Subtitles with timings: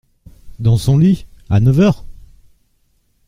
[0.57, 1.27] Dans son lit!
[1.51, 2.05] à neuf heures!